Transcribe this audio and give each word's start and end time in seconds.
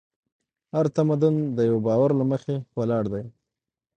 هر 0.73 0.85
تمدن 0.97 1.35
د 1.57 1.57
یوه 1.69 1.81
باور 1.87 2.09
له 2.19 2.25
مخې 2.31 2.55
ولاړ 2.79 3.03
دی. 3.13 3.23